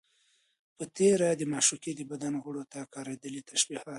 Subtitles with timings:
[0.77, 3.87] په تېره، د معشوقې د بدن غړيو ته کارېدلي تشبيهات